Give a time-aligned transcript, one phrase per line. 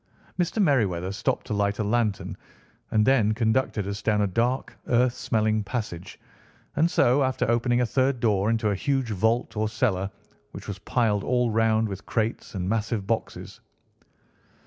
[0.39, 0.59] Mr.
[0.59, 2.35] Merryweather stopped to light a lantern,
[2.89, 6.19] and then conducted us down a dark, earth smelling passage,
[6.75, 10.09] and so, after opening a third door, into a huge vault or cellar,
[10.53, 13.61] which was piled all round with crates and massive boxes.